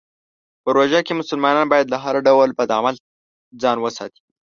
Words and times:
په 0.63 0.69
روژه 0.77 0.99
کې 1.05 1.13
مسلمانان 1.19 1.65
باید 1.69 1.91
له 1.93 1.97
هر 2.03 2.15
ډول 2.27 2.49
بد 2.59 2.69
عمل 2.77 2.95
ځان 3.61 3.77
وساتي. 3.81 4.21